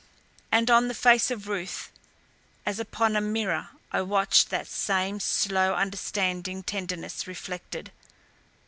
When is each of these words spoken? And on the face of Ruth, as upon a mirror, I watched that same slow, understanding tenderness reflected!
And 0.51 0.71
on 0.71 0.87
the 0.87 0.95
face 0.95 1.29
of 1.29 1.47
Ruth, 1.47 1.91
as 2.65 2.79
upon 2.79 3.15
a 3.15 3.21
mirror, 3.21 3.69
I 3.91 4.01
watched 4.01 4.49
that 4.49 4.65
same 4.65 5.19
slow, 5.19 5.75
understanding 5.75 6.63
tenderness 6.63 7.27
reflected! 7.27 7.91